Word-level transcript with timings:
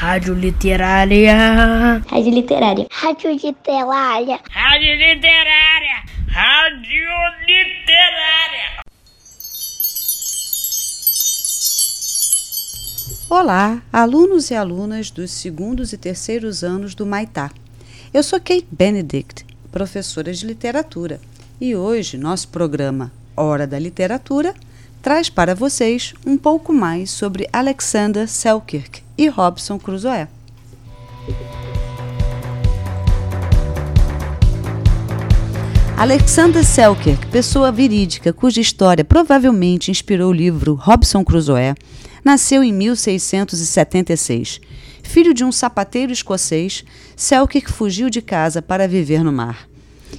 Rádio 0.00 0.32
Literária. 0.32 2.02
Rádio 2.08 2.32
Literária. 2.32 2.86
Rádio 2.90 3.32
Literária. 3.32 4.40
Rádio 4.50 4.94
Literária. 4.96 5.96
Rádio 6.26 7.06
Literária. 7.46 8.80
Olá, 13.28 13.82
alunos 13.92 14.50
e 14.50 14.54
alunas 14.54 15.10
dos 15.10 15.30
segundos 15.32 15.92
e 15.92 15.98
terceiros 15.98 16.64
anos 16.64 16.94
do 16.94 17.04
Maitá. 17.04 17.50
Eu 18.14 18.22
sou 18.22 18.40
Kate 18.40 18.66
Benedict, 18.72 19.44
professora 19.70 20.32
de 20.32 20.46
literatura, 20.46 21.20
e 21.60 21.76
hoje 21.76 22.16
nosso 22.16 22.48
programa 22.48 23.12
Hora 23.36 23.66
da 23.66 23.78
Literatura 23.78 24.54
traz 25.02 25.28
para 25.28 25.54
vocês 25.54 26.14
um 26.24 26.38
pouco 26.38 26.72
mais 26.72 27.10
sobre 27.10 27.46
Alexander 27.52 28.26
Selkirk 28.26 29.09
e 29.20 29.28
Robson 29.28 29.78
Crusoe. 29.78 30.26
Alexander 35.94 36.64
Selkirk, 36.64 37.26
pessoa 37.26 37.70
verídica 37.70 38.32
cuja 38.32 38.62
história 38.62 39.04
provavelmente 39.04 39.90
inspirou 39.90 40.30
o 40.30 40.32
livro 40.32 40.72
Robson 40.72 41.22
Crusoe, 41.22 41.74
nasceu 42.24 42.64
em 42.64 42.72
1676. 42.72 44.58
Filho 45.02 45.34
de 45.34 45.44
um 45.44 45.52
sapateiro 45.52 46.10
escocês, 46.10 46.82
Selkirk 47.14 47.70
fugiu 47.70 48.08
de 48.08 48.22
casa 48.22 48.62
para 48.62 48.88
viver 48.88 49.22
no 49.22 49.30
mar. 49.30 49.68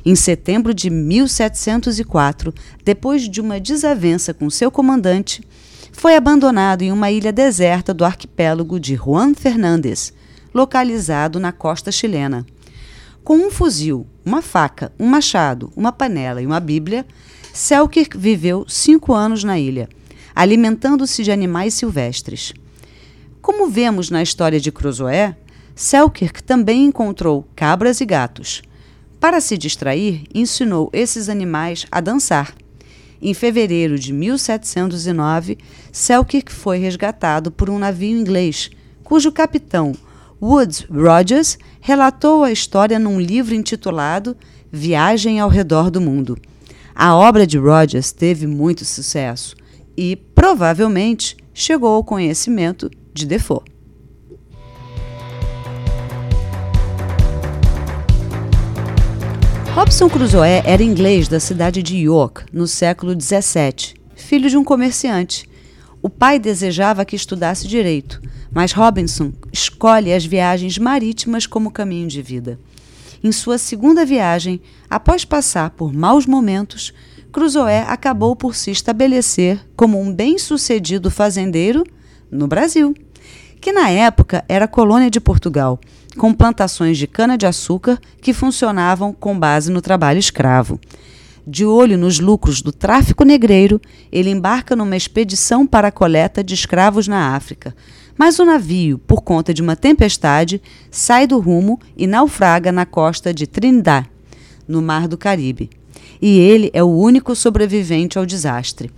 Em 0.06 0.14
setembro 0.14 0.76
de 0.76 0.92
1704, 0.92 2.54
depois 2.86 3.28
de 3.28 3.42
uma 3.42 3.60
desavença 3.60 4.32
com 4.32 4.48
seu 4.48 4.70
comandante, 4.70 5.42
foi 6.02 6.16
abandonado 6.16 6.82
em 6.82 6.92
uma 6.92 7.12
ilha 7.12 7.32
deserta 7.32 7.94
do 7.94 8.04
arquipélago 8.04 8.80
de 8.80 8.96
Juan 8.96 9.36
Fernandes, 9.36 10.12
localizado 10.52 11.40
na 11.40 11.52
costa 11.52 11.92
chilena. 11.92 12.44
Com 13.24 13.38
um 13.38 13.52
fuzil, 13.52 14.08
uma 14.26 14.42
faca, 14.42 14.92
um 15.00 15.06
machado, 15.06 15.72
uma 15.76 15.92
panela 15.92 16.42
e 16.42 16.46
uma 16.48 16.60
bíblia, 16.60 17.06
Selkirk 17.54 18.18
viveu 18.18 18.66
cinco 18.68 19.14
anos 19.14 19.44
na 19.44 19.60
ilha, 19.60 19.88
alimentando-se 20.34 21.22
de 21.22 21.32
animais 21.32 21.76
silvestres. 21.76 22.52
Como 23.40 23.70
vemos 23.70 24.10
na 24.10 24.24
história 24.24 24.60
de 24.60 24.72
Crusoe, 24.72 25.36
Selkirk 25.76 26.42
também 26.42 26.86
encontrou 26.86 27.48
cabras 27.56 28.02
e 28.02 28.08
gatos. 28.08 28.64
Para 29.20 29.40
se 29.40 29.56
distrair, 29.56 30.24
ensinou 30.34 30.90
esses 30.94 31.30
animais 31.30 31.86
a 31.92 32.02
dançar. 32.02 32.56
Em 33.22 33.36
fevereiro 33.36 34.00
de 34.00 34.12
1709, 34.12 35.58
Selkirk 35.92 36.52
foi 36.52 36.80
resgatado 36.80 37.52
por 37.52 37.70
um 37.70 37.78
navio 37.78 38.10
inglês, 38.10 38.72
cujo 39.04 39.32
capitão, 39.32 39.94
Woodes 40.42 40.88
Rogers, 40.90 41.60
relatou 41.80 42.44
a 42.44 42.52
história 42.52 42.98
num 42.98 43.22
livro 43.22 43.54
intitulado 43.54 44.36
Viagem 44.72 45.40
ao 45.40 45.50
Redor 45.50 45.92
do 45.92 46.02
Mundo. 46.02 46.36
A 46.96 47.16
obra 47.16 47.46
de 47.46 47.60
Rogers 47.60 48.12
teve 48.12 48.48
muito 48.48 48.84
sucesso 48.84 49.56
e, 49.96 50.16
provavelmente, 50.16 51.38
chegou 51.54 51.94
ao 51.94 52.04
conhecimento 52.04 52.90
de 53.14 53.28
Defoe. 53.28 53.71
Robson 59.74 60.10
Crusoe 60.10 60.62
era 60.66 60.84
inglês 60.84 61.30
da 61.30 61.40
cidade 61.40 61.82
de 61.82 61.96
York, 61.96 62.44
no 62.52 62.68
século 62.68 63.14
XVII, 63.14 63.96
filho 64.14 64.50
de 64.50 64.58
um 64.58 64.66
comerciante. 64.66 65.48
O 66.02 66.10
pai 66.10 66.38
desejava 66.38 67.06
que 67.06 67.16
estudasse 67.16 67.70
direito, 67.70 68.22
mas 68.52 68.74
Robinson 68.74 69.32
escolhe 69.52 70.12
as 70.12 70.26
viagens 70.26 70.78
marítimas 70.78 71.48
como 71.48 71.72
caminho 71.72 72.10
de 72.10 72.22
vida. 72.22 72.60
Em 73.24 73.32
sua 73.32 73.58
segunda 73.58 74.06
viagem, 74.06 74.60
após 74.90 75.24
passar 75.24 75.70
por 75.70 75.94
maus 75.94 76.26
momentos, 76.26 76.94
Crusoe 77.32 77.86
acabou 77.88 78.36
por 78.36 78.56
se 78.56 78.72
estabelecer 78.72 79.66
como 79.78 80.02
um 80.02 80.14
bem-sucedido 80.14 81.10
fazendeiro 81.10 81.86
no 82.30 82.46
Brasil, 82.46 82.94
que 83.62 83.72
na 83.72 83.90
época 83.90 84.44
era 84.50 84.68
colônia 84.68 85.10
de 85.10 85.22
Portugal 85.22 85.80
com 86.18 86.34
plantações 86.34 86.98
de 86.98 87.08
cana-de-açúcar 87.08 88.00
que 88.20 88.34
funcionavam 88.34 89.14
com 89.14 89.38
base 89.38 89.72
no 89.72 89.82
trabalho 89.82 90.20
escravo. 90.20 90.80
De 91.46 91.66
olho 91.66 91.98
nos 91.98 92.20
lucros 92.20 92.62
do 92.62 92.72
tráfico 92.72 93.24
negreiro, 93.24 93.80
ele 94.12 94.30
embarca 94.30 94.76
numa 94.76 94.98
expedição 94.98 95.66
para 95.66 95.88
a 95.88 95.92
coleta 95.92 96.44
de 96.44 96.54
escravos 96.54 97.08
na 97.08 97.36
África. 97.36 97.76
Mas 98.18 98.40
o 98.40 98.46
navio, 98.46 98.98
por 99.00 99.22
conta 99.22 99.54
de 99.54 99.62
uma 99.62 99.76
tempestade, 99.76 100.62
sai 100.92 101.26
do 101.26 101.40
rumo 101.40 101.80
e 101.96 102.06
naufraga 102.06 102.72
na 102.72 102.86
costa 102.86 103.34
de 103.34 103.48
Trinidad, 103.48 104.06
no 104.68 104.82
Mar 104.82 105.08
do 105.08 105.18
Caribe. 105.18 105.70
E 106.22 106.38
ele 106.38 106.70
é 106.74 106.84
o 106.84 106.90
único 106.90 107.36
sobrevivente 107.36 108.20
ao 108.20 108.26
desastre. 108.26 108.92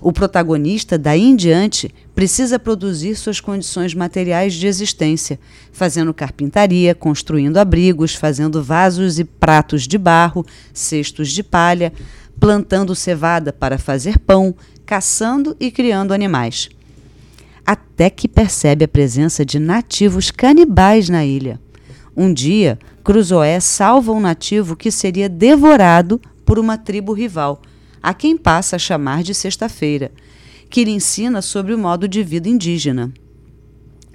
O 0.00 0.12
protagonista, 0.12 0.98
daí 0.98 1.22
em 1.22 1.34
diante, 1.34 1.92
precisa 2.14 2.58
produzir 2.58 3.14
suas 3.16 3.40
condições 3.40 3.94
materiais 3.94 4.54
de 4.54 4.66
existência, 4.66 5.38
fazendo 5.72 6.12
carpintaria, 6.12 6.94
construindo 6.94 7.56
abrigos, 7.56 8.14
fazendo 8.14 8.62
vasos 8.62 9.18
e 9.18 9.24
pratos 9.24 9.86
de 9.86 9.96
barro, 9.96 10.44
cestos 10.72 11.30
de 11.30 11.42
palha, 11.42 11.92
plantando 12.38 12.94
cevada 12.94 13.52
para 13.52 13.78
fazer 13.78 14.18
pão, 14.18 14.54
caçando 14.84 15.56
e 15.58 15.70
criando 15.70 16.12
animais. 16.12 16.68
Até 17.64 18.10
que 18.10 18.28
percebe 18.28 18.84
a 18.84 18.88
presença 18.88 19.44
de 19.44 19.58
nativos 19.58 20.30
canibais 20.30 21.08
na 21.08 21.24
ilha. 21.24 21.58
Um 22.14 22.32
dia, 22.32 22.78
Cruzoé 23.02 23.58
salva 23.60 24.12
um 24.12 24.20
nativo 24.20 24.76
que 24.76 24.90
seria 24.90 25.28
devorado 25.28 26.20
por 26.44 26.58
uma 26.58 26.78
tribo 26.78 27.12
rival 27.12 27.60
a 28.02 28.14
quem 28.14 28.36
passa 28.36 28.76
a 28.76 28.78
chamar 28.78 29.22
de 29.22 29.34
Sexta-feira, 29.34 30.12
que 30.68 30.84
lhe 30.84 30.90
ensina 30.90 31.40
sobre 31.42 31.74
o 31.74 31.78
modo 31.78 32.08
de 32.08 32.22
vida 32.22 32.48
indígena. 32.48 33.12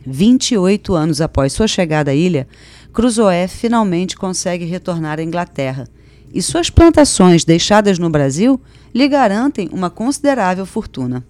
28 0.06 0.96
anos 0.96 1.22
após 1.22 1.54
sua 1.54 1.68
chegada 1.68 2.12
à 2.12 2.16
ilha, 2.16 2.48
Cruzoé 2.94 3.48
finalmente 3.48 4.16
consegue 4.16 4.66
retornar 4.66 5.20
à 5.20 5.24
Inglaterra, 5.24 5.88
e 6.34 6.42
suas 6.42 6.70
plantações 6.70 7.44
deixadas 7.44 8.00
no 8.00 8.10
Brasil 8.10 8.60
lhe 8.94 9.08
garantem 9.08 9.70
uma 9.72 9.90
considerável 9.90 10.66
fortuna. 10.66 11.26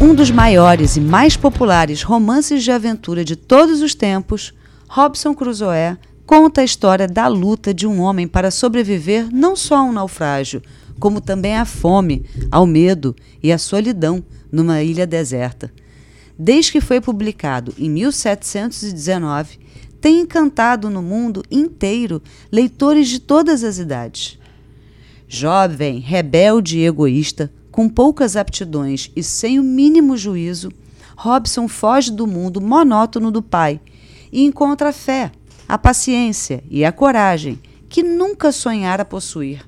Um 0.00 0.14
dos 0.14 0.30
maiores 0.30 0.96
e 0.96 1.00
mais 1.00 1.34
populares 1.34 2.02
romances 2.02 2.62
de 2.62 2.70
aventura 2.70 3.24
de 3.24 3.36
todos 3.36 3.80
os 3.80 3.94
tempos, 3.94 4.52
Robson 4.96 5.34
Crusoe 5.34 5.98
conta 6.24 6.60
a 6.60 6.64
história 6.64 7.08
da 7.08 7.26
luta 7.26 7.74
de 7.74 7.84
um 7.84 8.00
homem 8.00 8.28
para 8.28 8.48
sobreviver 8.52 9.28
não 9.28 9.56
só 9.56 9.78
a 9.78 9.82
um 9.82 9.92
naufrágio, 9.92 10.62
como 11.00 11.20
também 11.20 11.56
à 11.56 11.64
fome, 11.64 12.24
ao 12.48 12.64
medo 12.64 13.12
e 13.42 13.50
à 13.50 13.58
solidão 13.58 14.24
numa 14.52 14.84
ilha 14.84 15.04
deserta. 15.04 15.72
Desde 16.38 16.70
que 16.70 16.80
foi 16.80 17.00
publicado 17.00 17.74
em 17.76 17.90
1719, 17.90 19.58
tem 20.00 20.20
encantado 20.20 20.88
no 20.88 21.02
mundo 21.02 21.42
inteiro 21.50 22.22
leitores 22.52 23.08
de 23.08 23.18
todas 23.18 23.64
as 23.64 23.78
idades. 23.78 24.38
Jovem, 25.26 25.98
rebelde 25.98 26.78
e 26.78 26.86
egoísta, 26.86 27.52
com 27.72 27.88
poucas 27.88 28.36
aptidões 28.36 29.10
e 29.16 29.24
sem 29.24 29.58
o 29.58 29.64
mínimo 29.64 30.16
juízo, 30.16 30.70
Robson 31.16 31.66
foge 31.66 32.12
do 32.12 32.28
mundo 32.28 32.60
monótono 32.60 33.32
do 33.32 33.42
pai 33.42 33.80
e 34.34 34.42
encontra 34.42 34.88
a 34.88 34.92
fé, 34.92 35.30
a 35.68 35.78
paciência 35.78 36.64
e 36.68 36.84
a 36.84 36.90
coragem 36.90 37.60
que 37.88 38.02
nunca 38.02 38.50
sonhara 38.50 39.04
possuir. 39.04 39.64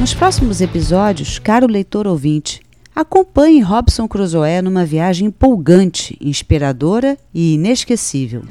Nos 0.00 0.12
próximos 0.12 0.60
episódios, 0.60 1.38
caro 1.38 1.68
leitor 1.68 2.08
ouvinte, 2.08 2.60
acompanhe 2.92 3.60
Robson 3.60 4.08
Crusoe 4.08 4.60
numa 4.60 4.84
viagem 4.84 5.28
empolgante, 5.28 6.18
inspiradora 6.20 7.16
e 7.32 7.54
inesquecível. 7.54 8.42